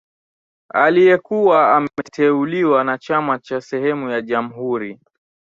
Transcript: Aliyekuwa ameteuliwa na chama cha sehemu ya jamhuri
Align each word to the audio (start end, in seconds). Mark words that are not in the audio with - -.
Aliyekuwa 0.73 1.75
ameteuliwa 1.75 2.83
na 2.83 2.97
chama 2.97 3.39
cha 3.39 3.61
sehemu 3.61 4.09
ya 4.09 4.21
jamhuri 4.21 4.99